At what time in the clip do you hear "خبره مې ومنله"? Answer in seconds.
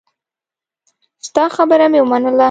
1.55-2.39